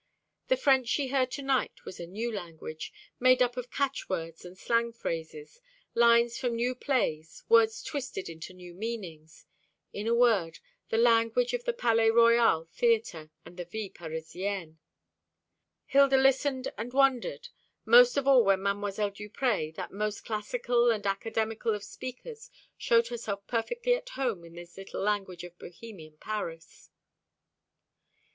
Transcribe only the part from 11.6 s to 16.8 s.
the Palais Royal Theatre, and the Vie Parisienne. Hilda listened